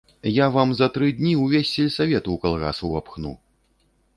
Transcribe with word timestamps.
Я 0.35 0.45
вам 0.53 0.69
за 0.79 0.87
тры 0.95 1.09
дні 1.19 1.33
ўвесь 1.41 1.73
сельсавет 1.75 2.31
у 2.37 2.39
калгас 2.47 2.77
увапхну. 2.89 3.37